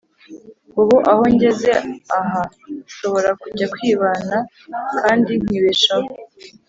Ubu 0.79 0.95
aho 1.11 1.23
ngeze 1.33 1.71
aha 2.19 2.41
shobora 2.95 3.29
kujya 3.41 3.65
kwibana 3.73 4.37
kandi 4.99 5.31
nkibeshaho 5.43 6.09